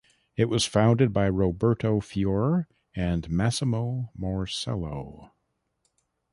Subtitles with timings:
[0.35, 2.65] It was founded by Roberto Fiore
[2.95, 5.29] and Massimo Morsello.